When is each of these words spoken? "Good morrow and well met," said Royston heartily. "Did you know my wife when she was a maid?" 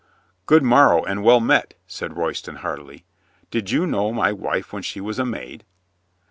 "Good 0.47 0.63
morrow 0.63 1.03
and 1.03 1.23
well 1.23 1.39
met," 1.39 1.75
said 1.85 2.17
Royston 2.17 2.55
heartily. 2.55 3.05
"Did 3.51 3.69
you 3.69 3.85
know 3.85 4.11
my 4.11 4.31
wife 4.31 4.73
when 4.73 4.81
she 4.81 4.99
was 4.99 5.19
a 5.19 5.25
maid?" 5.27 5.63